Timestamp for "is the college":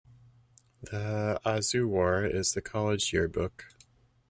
2.27-3.13